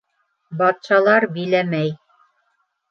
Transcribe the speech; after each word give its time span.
Батшалар 0.61 1.29
биләмәй. 1.37 1.95